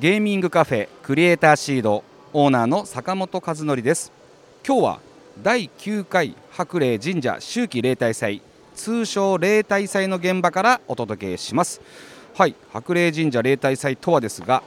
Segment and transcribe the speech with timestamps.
[0.00, 2.02] ゲーミングカフェクリエイターシード
[2.32, 4.10] オーナーの坂本和則です。
[4.66, 5.00] 今日は
[5.42, 8.40] 第9回白霊神社秋季例大祭
[8.74, 11.82] 通称例大祭の現場からお届けします。
[12.34, 14.62] はい白霊神社例大祭とはですが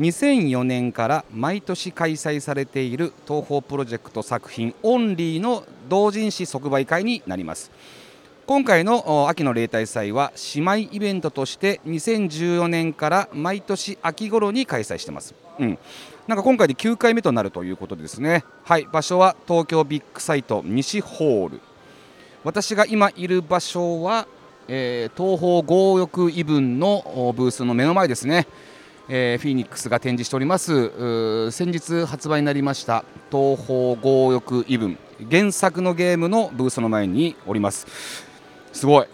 [0.00, 7.70] 2004年から毎年開催されている東宝プロジェクト作品オンリーの同人誌即売会になります。
[8.46, 15.78] 今回の秋の例大祭は姉妹イベントとして2014年から毎年秋頃に開催してます、うん、
[16.26, 18.44] なんか今回で9回目となるということですね。
[18.64, 18.88] はい。
[18.90, 21.60] 場所は東京ビッグサイト西ホール。
[22.44, 24.26] 私が今いる場所は、
[24.66, 28.46] えー、東方強欲異文のブースの目の前ですね。
[29.06, 31.50] えー、フィニックスが展示しております。
[31.50, 34.96] 先日発売になりました東方強欲異文
[35.30, 38.33] 原作のゲームのブースの前におります。
[38.74, 39.06] すごい。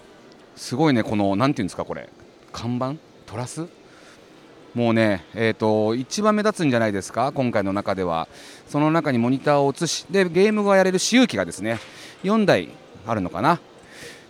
[0.57, 2.09] すごいねこのなんていうんですかこれ。
[2.53, 2.97] 看板？
[3.27, 3.69] トラス？
[4.75, 8.27] もうね、えーと、一番目立つんじゃないですか今回の中では。
[8.69, 11.79] その中にモニターを映しでゲームがやれる私有機がですね
[12.25, 12.71] 4台
[13.07, 13.61] あるのかな。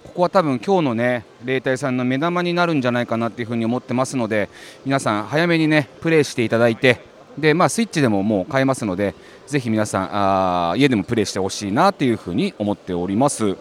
[0.02, 4.48] ここは多分今日のね例大さんの目玉になるんじゃないかなっていうふに思ってますので
[4.84, 7.00] 皆さん早めにねプレイしていただいて
[7.38, 9.14] でまあスイッチでももう買えますので
[9.46, 13.56] ぜひ皆さんあ家でもプレイしてほしいなというふに思っております。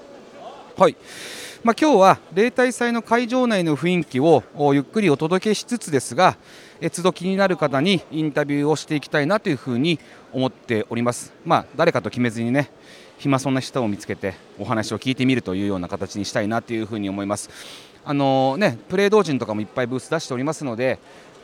[0.78, 0.96] はい。
[1.62, 4.44] まあ、今日は例大祭の会場内の雰囲気を
[4.74, 6.38] ゆっくりお届けしつつですが
[6.94, 10.00] 都度気になる方にインタビューをしていきたいなというふうに
[10.32, 12.72] 思っております、まあ、誰かと決めずにね
[13.18, 17.50] 暇そうな人を見つけてお話を聞いてみるというような形にしたいなというふうに思います。
[18.06, 20.98] あのねプレー同人とかもいっぱいブース出しておりますので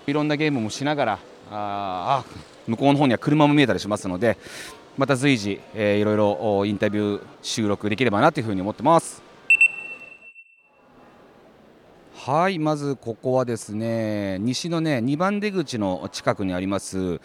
[0.08, 1.14] いろんなゲームもしながら
[1.52, 2.26] ああ
[2.68, 4.38] 向こうの方には車も見えたりしますので
[4.98, 9.25] また随時、えー、いろいろインタビュー収録できればなというふうに思ってます。
[12.28, 17.22] はいまずここはですね西のね2番出口の近くにあります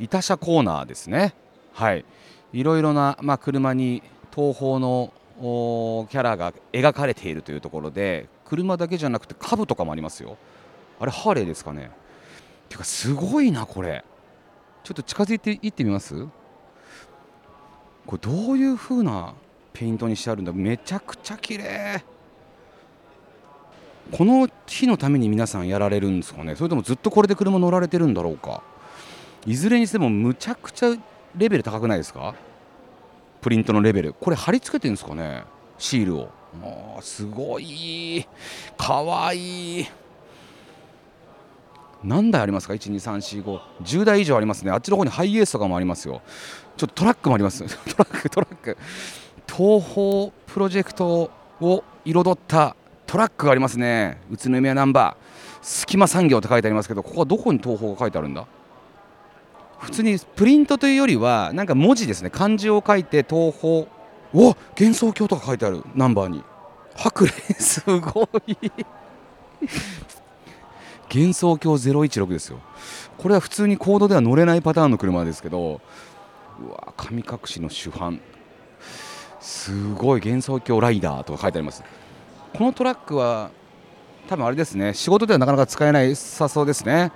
[0.00, 1.32] 板車コーナーですね。
[1.72, 2.04] はい。
[2.52, 4.02] いろいろな、まあ、車に
[4.34, 10.36] 東宝のキャラが描かれているというところで車だけじゃなくて株とかもありますよ。
[10.98, 11.92] あれハーレーですかね。
[12.68, 14.04] てかすごいなこれ。
[14.82, 16.26] ちょっと近づいていってみます？
[18.06, 19.34] これどういう風な
[19.72, 20.52] ペイントにしてあるんだ？
[20.52, 22.04] めちゃくちゃ綺麗。
[24.10, 26.56] この日のために皆さんやられるんですかね？
[26.56, 28.62] それともずっとこれで車乗られてるんだろうか？
[29.46, 30.96] いずれにしてもむちゃくちゃ
[31.36, 32.34] レベル高くないですか？
[33.40, 34.12] プリントのレベル。
[34.12, 35.44] これ貼り付けてるんですかね？
[35.78, 36.28] シールを。
[36.62, 38.26] あすごい。
[38.76, 39.86] かわいい。
[42.04, 44.70] 何台ありますか？1234510台以上ありますね。
[44.72, 46.20] あっちの方にハイエースとかもありますよ。
[46.76, 47.64] ちょっとトラックもあります。
[47.64, 48.76] トラックトラック。
[49.46, 51.30] 東方プロジェクト
[51.60, 52.76] を彩った
[53.12, 54.22] トラックがありますね。
[54.30, 55.58] 宇都宮ナンバー。
[55.60, 58.46] 隙間産業って書いてありますけどここはどこに東方が書いてあるんだ？
[59.80, 62.30] 普通にプリントというよりはなんか文字ですね。
[62.30, 63.84] 漢字を書いて東方。
[64.32, 65.84] お幻想郷とか書いてある。
[65.94, 66.42] ナンバーに。
[66.96, 68.56] 白麗すごい。
[71.12, 72.60] 幻想郷016ですよ。
[73.18, 75.82] これは普通にコードでは乗れないパターンの車ですけど
[76.66, 78.22] うわ神隠しの主犯。
[79.38, 80.20] すごい。
[80.20, 81.84] 幻想郷ライダーとか書いてあります。
[82.56, 83.50] このトラックは
[84.28, 87.10] 多分あれですね仕事ではなかなか使えないさそうですね。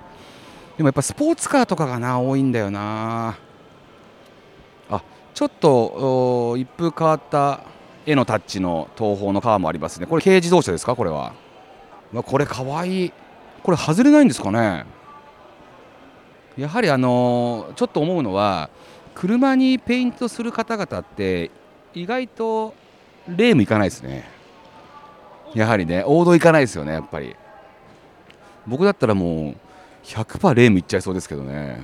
[0.77, 3.37] でもやっぱスポーツカーとかがな多いんだよな。
[4.89, 5.03] あ
[5.33, 7.61] ちょっと一風変わった
[8.05, 10.05] 絵のタッチの東宝のカーもありますね。
[10.05, 10.95] これ軽自動車ですか？
[10.95, 11.33] これは。
[12.25, 13.13] これかわいい。
[13.63, 14.85] これ外れないんですかね？
[16.57, 18.69] やはりあのちょっと思うのは
[19.13, 21.51] 車にペイントする方々って
[21.93, 22.73] 意外と
[23.27, 24.36] レームいかないですね。
[25.53, 27.35] やはりね王道いかないですよねやっぱり。
[28.65, 29.55] 僕だったらもう
[30.03, 31.81] 100%レームいっちゃいそうですけどね。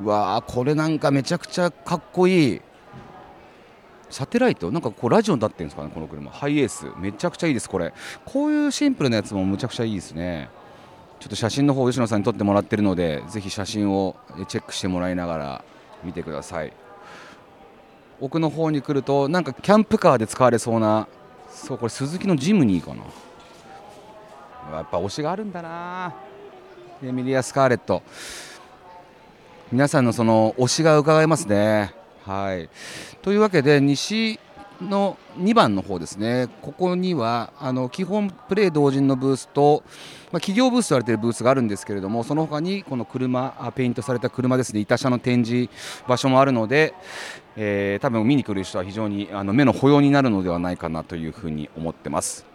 [0.00, 2.60] うわーこれなんかめちゃくちゃかっこいい。
[4.10, 4.70] サテライト？
[4.70, 6.30] なんかこうラジオになってるんですかねこの車。
[6.30, 6.86] ハイエース。
[6.98, 7.94] めちゃくちゃいいですこれ。
[8.24, 10.50] こういうシンプルなやつもむちゃくちゃいいですね。
[11.20, 14.16] ちょっと写真の方吉野さんに撮ってもらってるのでぜひ写真を
[14.48, 15.64] チェックしてもらいながら
[16.02, 16.72] 見てください。
[18.20, 21.06] 奥の方に来るとなんかキャンプカーで使われそうな
[21.52, 23.02] そうこれ鈴木のジムニーかな。
[24.76, 26.14] やっぱ推しがあるんだな。
[27.04, 28.02] エミリア・スカーレット。
[29.70, 31.94] 皆さんのその推しが伺えますね。
[32.24, 32.68] はい。
[33.20, 34.38] というわけで西
[34.88, 39.82] の2番の方ですね、ここにはあの基本プレー同人のブースと、
[40.30, 45.70] まあ、企業ブースと言われているブースがあるんですけれども、その他にこの車、ペイントされた車ですね、板車の展示
[46.06, 46.94] 場所もあるので、
[47.56, 52.51] えー、多分見に来る人は非常にあの目の保養になるのではないかなというふうに思ってます。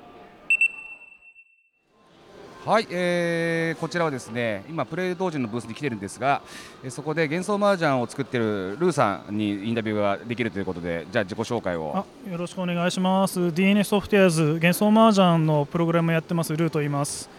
[2.67, 6.41] はい、えー、こちらはですね今プレイ同時のブースに来てるんですが、
[6.83, 12.05] えー、そこで幻想麻雀を作ってるルーさんにインタビューができるということでじゃあ自己紹介を。
[12.29, 13.53] よろしくお願いします。
[13.53, 17.29] DNA ソフトウェアズ幻想麻雀のプログラムやってますルーと言います。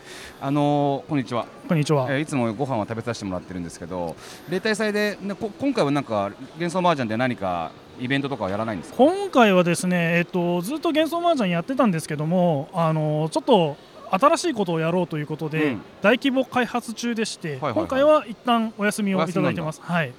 [0.41, 1.45] あのー、こんにちは。
[1.69, 4.17] こんにちは、えー、いつもご飯は食べさせてもらってるんですけど
[4.49, 7.71] 例大祭で、ね、今回はなんか幻想麻雀で何か
[8.01, 13.77] イベントとかはやらないんです今回はですね、えっと、ずっと幻想麻雀やってたんですけども、あのちょっと
[14.11, 19.81] 新しいことをやろうということで、うん、大規模開発中でして、はいはいはい、今回は一旦お休みをいただいてます。
[19.83, 20.13] はい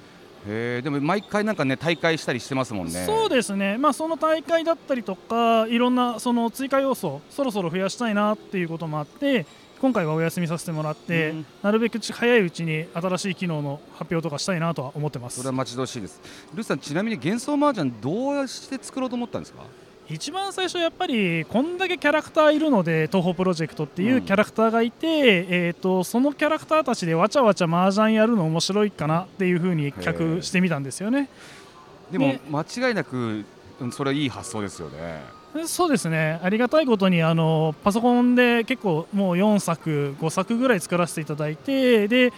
[0.46, 3.04] へでも毎回なんかね大会したりしてますもんね。
[3.04, 3.76] そうですね。
[3.76, 9.44] まあその大会だったりとかいろんなその追加要素そろそろ増やしたいなっていうこともあって
[9.82, 15.36] 今回はお休みさせてもらって、うん、なるべく早いうちに新しい機能の発表とかしたいなとは思ってます。
[15.36, 16.20] それは待ち遠しいです。
[16.54, 19.64] ルーさんちなみに幻想麻雀どうして作ろうと思ったんですか？
[20.10, 25.14] 一番最初やっぱりこんだけキャラクターいるので東宝プロジェクトっていうキャラクターがいて、うん、
[25.54, 31.28] えーと、そのキャラクターたちでわちゃわちゃ麻雀やるの面白いかなっていうふうに企画してみたんですよね。
[32.10, 33.44] でも間違いなく
[33.92, 35.22] それはいい発想ですよね。
[35.66, 36.40] そうですね。
[36.42, 42.32] ありがたいことにあのパソコンで結構もう4作5作ぐらい作らせていただいてで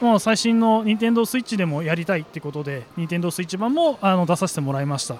[0.00, 5.16] もう最新の任天堂スイッチでもやりたいってことで任天堂スイッチ版もあの出させてもらいました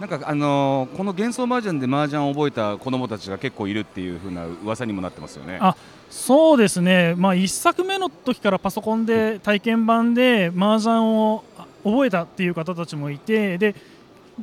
[0.00, 5.58] なんかあのー、この幻想麻雀で麻雀を覚えた子どもたちが結構いるっていう風な噂にもなってますよね。
[5.60, 5.76] あ
[6.08, 11.44] そうですね、まあ、1作目の時からパソコンで体験版で麻雀を
[11.84, 13.76] 覚えたっていう方たちもいてで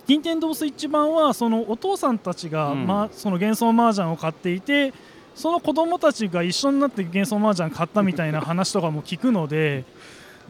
[0.05, 4.93] 任天堂スイッチ版はそのお父さんたちが、うん、まその幻想麻雀を買っていて
[5.35, 9.85] その子どもたちが一緒になって幻想麻雀買ったみたいな話とかも聞くので。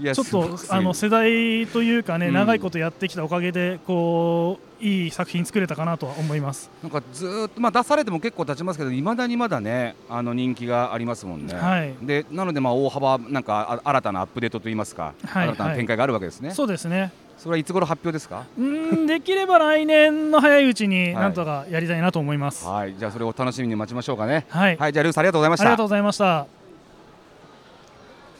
[0.01, 6.69] ちょっとあの世代というかね、うん、長いことやってきたおかげでこういい作品作れたかなとは思います。
[6.83, 17.11] なんかずっと、まあ、出されても結構経ちますけどいまだにまだねあの人気がありますもんね、はい、でなのでまあ大幅なんか新たなアップデートといいますか、はい、新たな展開があるわけですね、はい、そうですね。
[17.39, 18.45] それはいつ頃発表ですか？
[18.57, 24.45] うんできれば来年の早いうちになんとかやりたいなと思います、はい、じゃあそれを楽しみに待ちましょうかね。
[24.49, 25.65] はい、はい、じゃあルースありがとうございました。
[25.65, 26.56] ありがとうございました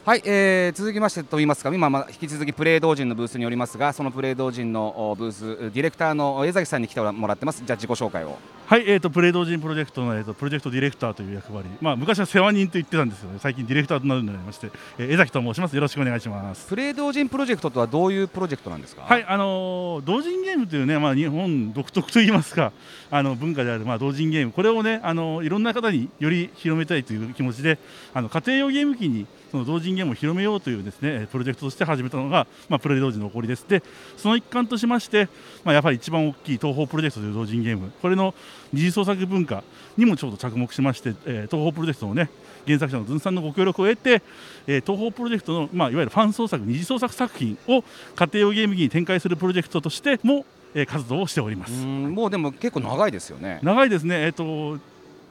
[0.08, 7.62] はい、えー、続きましてといいますか今、まあ、引き続きプレー同人のブースにおりますがそのプレー同人のブースディレクターの江崎さんに来てもらってます。
[7.62, 8.38] じゃあ自己紹介を。
[8.64, 13.38] はい、えーと、プレー同人プロジェクトの、えーと、プロジェクトディレクターという役割、まあ、昔は世話人と言ってたんですよね。
[13.38, 15.74] 最近ディレクターとなるようになりまして、えー、江崎と申します。
[15.74, 16.66] よろしくお願いします。
[16.68, 19.02] プレー同人プロジェクトとはどういうプロジェクトなんですか？
[19.02, 22.72] はいあのー、同人ゲームというね、まあ、日本独特といいますか
[23.10, 24.52] あの文化である、まあ、同人ゲーム。
[24.52, 27.78] これをねあのいろんな方により広めたいという気持ちで
[28.14, 33.64] あの家庭用ゲーム機にその同人ゲームを広めようというですねプロジェクトとして始めたのが、まあ、プレイ同時の起こりです。
[33.68, 33.82] で
[34.16, 35.28] その一環としまして、
[35.64, 38.34] まあ、やっぱり一番大きい東宝プロジェクトという同人ゲームこれの
[38.72, 39.62] 二次創作文化
[39.96, 41.14] にもちょっと着目しまして、えー、
[41.46, 42.30] 東宝プロジェクトのね
[42.66, 44.22] 原作者のズンさんのご協力を得て、
[44.66, 47.82] えー、東宝プロジェクトの、まあ、いわゆるファン創作二次創作作品を
[48.14, 51.72] 家庭用ゲーム機に展開するプロジェクトとしてもえ活動をしております。
[51.84, 53.58] もうでも結構長いですよね。
[53.62, 54.78] 長いですね、えーと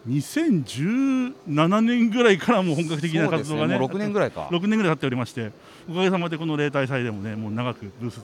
[0.07, 3.85] 2017年ぐらいからもう本格的な活動がねね。
[3.85, 4.47] 6年ぐらいか。
[4.51, 5.51] 6年ぐらい経っておりまして
[5.89, 8.23] おかげさまでこの例大祭でもねもう長くブース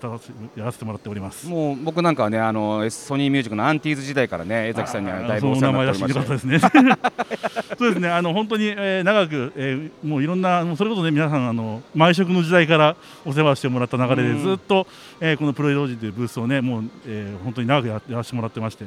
[0.57, 1.47] やらせてもらっております。
[1.47, 6.59] もう僕なんかはねあのソニーミュージックのアンティーズ時代からね江崎さんにはだいぶお世話になっておりましですね。
[7.77, 8.09] そうですね。
[8.09, 12.95] あの本当に、えー、長く、えー、もういろんなもうそれこそね皆さんあの毎食の時代から
[13.25, 14.87] お世話してもらった流れでずっと、
[15.19, 18.85] えー、このプロイドージというブースをねもう、えー、本当に長くやらせてもらってまして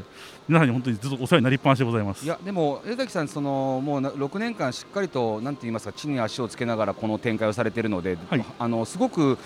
[0.48, 2.24] 皆さんに本当にずっとお世話になりっぱなしでございます。
[2.24, 9.38] いやでも江崎さんそのもう6年間しっかりとなんて言いますか地に足をつけながらこの展開をされているので、はい、あのすごく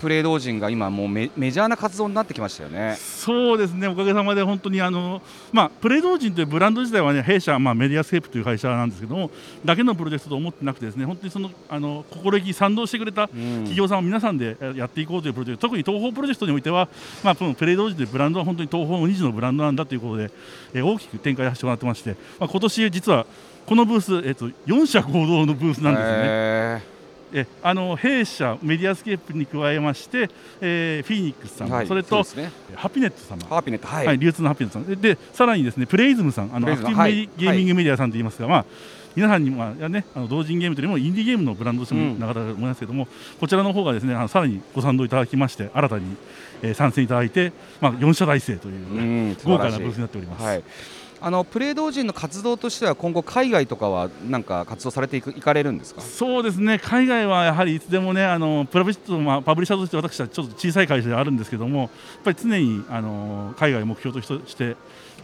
[0.00, 2.96] プレー同人が今もうメメジャーな活動になってきましたよね。
[2.96, 3.88] そうですね。
[3.88, 5.20] おかげさまで本当にあの
[5.52, 9.30] まあプレー同人というブランド自体はね弊社まあメディアスケープという会社なんですけども
[9.64, 13.98] だけのプロジェクトと思ってなくてですね本当にそのあの心意気賛同してくれた企業さん。
[13.98, 16.88] を皆さんでやっていこうというプロジェクト、特に東宝プロジェクトにおいては
[17.24, 20.30] まあこのプレー同人というブランドは本当に東宝の二次のブランドなんだということで、
[20.72, 23.26] えー、大きく展開させてもらってまして、まあ今年実は
[23.66, 26.98] このブースえっ、と4社合同のブースなんですよね。
[27.32, 30.30] えあの弊社メディアスケープに加えまして、
[30.62, 33.46] えー、フィーニックスさん、はい、それとそ、ね、ハピネット様。
[33.54, 38.64] ハピネット、はい、はい、流通のハピネットさんでさらにですねプレイズムさんあのアクティブ、はい、ゲーミングメディアさんといいますが、まあ
[39.18, 46.16] 皆さんにも、ね、あの同人ゲームというよりもインディーゲームのブランドとしても長かったと思いますけども、うん、こちらの方がですねあのさらにご賛同いただきまして新たに、
[46.62, 50.44] えー、参戦いただいて、まあ、4社体制という、ね、豪華なブースになっております。
[50.44, 50.62] はい
[51.20, 56.00] あのプレー同人の活動としては今後海外とかはなんか活動されていくいかれるんですか？
[56.00, 56.78] そうですね。
[56.78, 61.90] 海外はやはりいつでもねあのプラビット、まあ、パブリッシャーとして私はちょっと小さい会社であるんですけどもやっ
[62.24, 64.76] ぱり常にあの海外を目標として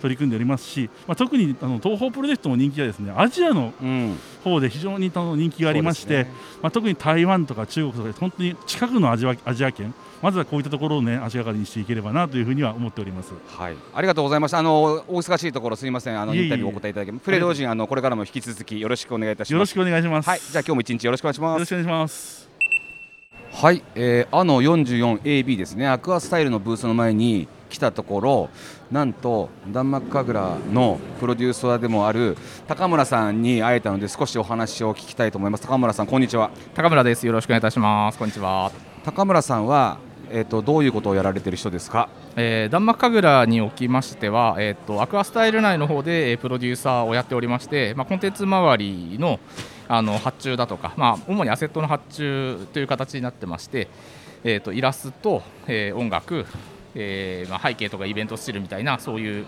[0.04, 13.32] 取り組んでおりますし、まあ、特にあの東方プロジェクトの人気はですねアジアのうん方で非常に人気がありまして、そうですねまあ、特に台湾とか中国とか本当に近くのアジアアジア圏まずはこういったところをね足がかりにしていければなというふうには思っております。
[13.46, 14.58] はい、ありがとうございました。
[14.58, 16.20] あのお忙しいところすみません。
[16.20, 19.52] あのインタビューお答えいただき、プレー同人あのこれからも引き続きよろしくお願いいたします。
[19.54, 20.28] よろしくお願いします。
[20.28, 21.54] はい、じゃあ今日も一日よろしくお願いします。
[21.54, 22.44] よろしくお願いします。
[23.54, 25.86] はい、えー、あの 44AB ですね。
[25.86, 28.50] アクアスタイルのブースの前に来たところ、
[28.94, 32.36] なんとダンマック神楽のプロデューサーでもある
[32.68, 35.64] 高村さんに会えたので少しお話を聞きたいと思います。
[35.64, 36.52] 高村さんこんにちは。
[36.74, 37.26] 高村です。
[37.26, 38.18] よろしくお願いいたします。
[38.18, 38.70] こんにちは。
[39.04, 39.98] 高村さんは
[40.30, 42.08] えっ、とどういうことをやられてる人ですか？
[42.36, 49.40] えー、ダンマック神楽におきましては、えっ、とアクアスタイル内の方でえープロデューサーをやっておりまして、まあコンテンツ周りの
[49.88, 53.88] あの発注だとか、まあ主にアセットの発注という形になってまして、
[54.44, 56.46] えっ、とイラスト、えー音楽、
[56.94, 59.46] えーまあ背景とかイベントスチルみたいなそういう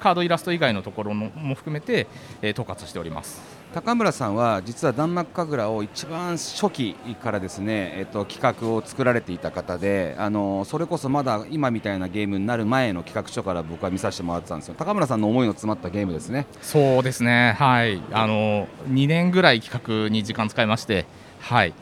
[0.00, 2.06] カードイラスト以外のところのも含めて、
[2.42, 3.58] えー統括しております。
[3.74, 14.74] 高村さんは実はダンマック神楽を一番初期からですね、えっと、企画を作られていた方であのそれこそまだ今みたいなゲームになる前の企画書から僕は見させてもらってたんですよ。
[14.78, 16.46] 高村さんの思いの詰まったゲームですね。
[16.62, 21.04] そうですね、はい、あの2年ぐらい企画に時間使いまして、
[21.40, 21.74] はい、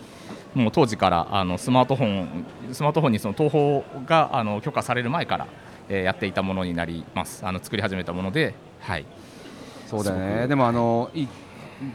[0.56, 5.46] もう当時からあのスマートフォン、スマートフォンにその東宝があの許可される前から、
[5.88, 9.04] えーやっていたものになります、あの作り始めたもので、はい、
[9.86, 10.48] そうだね。
[10.48, 11.26] でもあのい。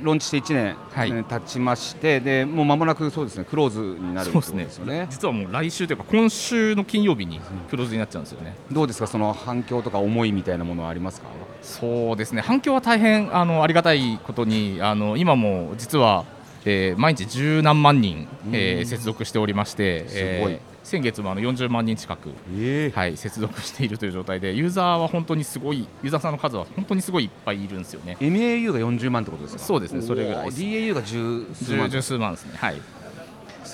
[0.03, 1.11] ローンチして1年、はい。
[1.11, 5.07] ね経ちましてでもう間もなくそうですねクローズになるそですよね。
[5.09, 8.53] 実はもう来週というか、今週の金曜日にクローズになっちゃうんですよね。
[8.71, 9.07] どうですか？
[9.07, 11.29] その反響とか思いみたいなものはありますか？
[11.63, 12.43] そうですね。
[12.43, 16.25] 反響は大変あのありがたいことにあの今も実は、
[16.65, 18.81] えー毎日十何万人、えうん。
[18.81, 28.17] ー接続しておりまして、えー先月もあの40万人近く、えはい、接続しているという状態でユーザーは本当にすごいユーザーさんの数は本当にすごいいっぱいいるんですよね。
[28.19, 29.63] MAU が40万ってことですか？
[29.63, 31.87] そうですねそれぐらい DAU が十数万。
[31.87, 32.81] 十十数万ですねはい、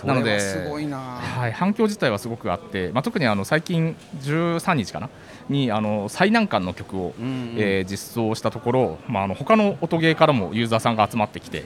[0.05, 0.97] なのですごいな。
[0.97, 5.09] はい、反響自体はすごくあって、まあ、特にあの最近13日かな？
[5.47, 7.21] にあの最難関の曲を、う
[7.55, 11.63] えー実装したところ、まあ、あの他の音ゲーからもユーザーさんが集まってきて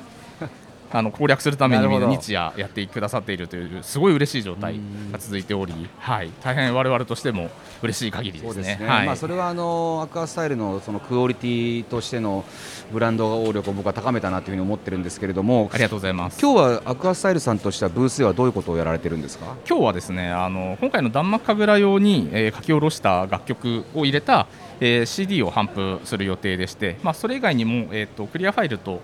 [0.94, 4.80] あの攻略するために日夜やってくださっているというすごい嬉しい状態
[5.12, 7.50] が続いており、はい、大変我々としても
[7.82, 8.76] 嬉しい限りですね。
[8.78, 9.06] そね、はい。
[9.06, 12.44] まあ、それはあのアクアスタイルのそのクオリティとしての
[12.92, 16.40] ブランド力を僕は高めたなというふうに思ってるんですけれどもありがとうございます。
[16.42, 19.56] 今日はアクアスタイルさんとしてはブースではどういうことをやられてるんですか？
[19.68, 24.48] 今日はですねあの今回の弾幕神楽用に、えー書き下ろした楽曲を入れた、
[24.80, 29.00] えー CD を頒布する予定でして、まあ、それ以外にも、えー、とクリアファイルと、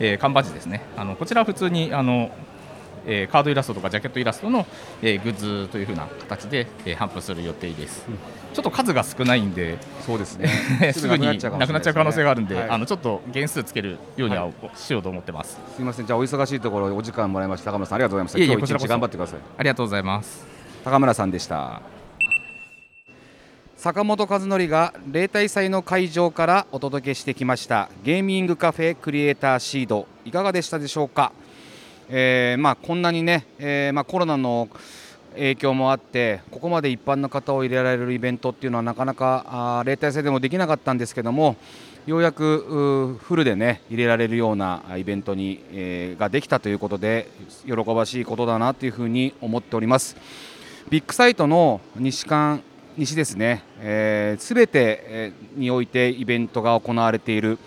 [0.00, 0.82] えー缶バッジですね。
[0.96, 2.30] あのこちらは普通にあの、
[3.06, 4.66] えーカードイラストとかジャケットイラストの、
[5.02, 8.06] えーグッズという風な形で、えー頒布する予定です、
[8.52, 10.48] ちょっと数が少ないんでそうですね。
[10.92, 11.32] すぐにな
[11.66, 12.70] くなっちゃう可能性があるんで、はい。
[12.70, 16.06] あのちょっと原数つけるようにははしようと思ってます、すみません。
[16.06, 18.38] じゃあお忙しいところお時間もらいました高村さんありがとうございました。
[18.54, 19.38] 今日一日頑張ってください。
[19.58, 20.46] ありがとうございます。
[20.84, 21.93] 高村さんでした
[23.84, 31.32] 坂本和則が例大祭の会場からお届けしてきましたゲーミングカフェクリエイターシードいかがでしたでしょうか、
[32.08, 34.70] えーまあ、こんなにね、えーまあ、コロナの
[35.34, 41.56] 影響もあってここまで一般の方を入れられるイベントっていうのはなかなか例大祭でもできなかったんですけども
[42.06, 47.28] ようやくフルでね入れられるようなイベントに、えーができたということで
[47.66, 50.16] 喜ばしいことだなというふうに思っております。
[50.88, 52.62] ビッグサイトの西館
[52.96, 57.58] 西ですね、す、えー、べ、てにおいてイベントが行われている。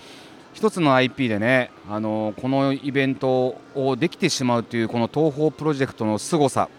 [0.54, 6.70] 一つの IP でね、あのこのイベントをできてしまうというこの東宝プロジェクトの凄さ。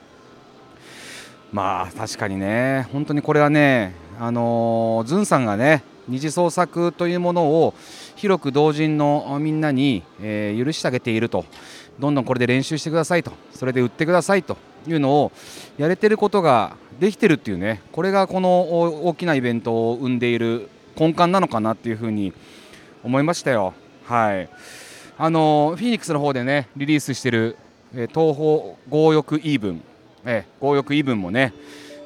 [1.53, 7.75] まあ確かにね本当にこれはねあのズンさんがね二次創作というものを
[8.17, 11.45] 広く同人のみんなに、えー許してあげていると。
[11.99, 13.33] どんどんこれで練習してくださいと。
[13.53, 14.57] それで売ってくださいと。
[14.89, 15.33] いうのを
[15.77, 22.33] やれてることができてるっていうねこれがこの大きなイベントを生んでいる根幹なのかなっていうふうに
[23.05, 23.75] 思いましたよ。
[24.05, 24.49] はい。
[25.17, 27.57] あのフィニックスの方でねリリースしてる、
[27.95, 29.83] え東宝強欲イーブン、
[30.25, 31.53] え強欲イーブンもね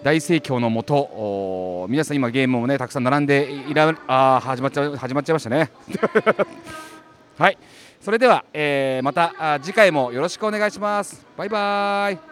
[0.02, 5.70] 大盛況のもと皆さん今ゲームもねたくさん並んでいらあ始まっちゃう始まっちゃいましたね。
[7.38, 7.58] はい。
[8.00, 11.24] それでは、えーまた次回もよろしくお願いします。
[11.36, 12.31] バイバイ。